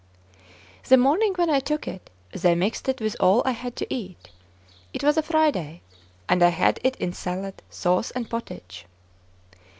The 0.87 0.97
morning 0.97 1.33
when 1.35 1.51
I 1.51 1.59
took 1.59 1.87
it, 1.87 2.09
they 2.31 2.55
mixed 2.55 2.89
it 2.89 2.99
with 2.99 3.15
all 3.19 3.43
I 3.45 3.51
had 3.51 3.75
to 3.75 3.93
eat; 3.93 4.31
it 4.95 5.03
was 5.03 5.15
a 5.15 5.21
Friday, 5.21 5.83
and 6.27 6.41
I 6.41 6.49
had 6.49 6.79
it 6.83 6.95
in 6.95 7.13
salad, 7.13 7.61
sauce, 7.69 8.09
and 8.09 8.27
pottage. 8.27 8.87